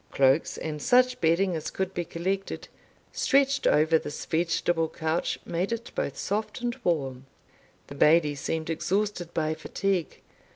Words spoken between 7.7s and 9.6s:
The Bailie seemed exhausted by